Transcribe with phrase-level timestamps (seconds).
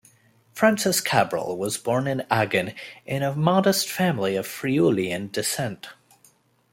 [0.51, 2.73] Francis Cabrel was born in Agen
[3.05, 5.89] into a modest family of Friulian descent.